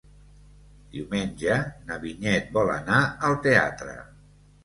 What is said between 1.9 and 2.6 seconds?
na Vinyet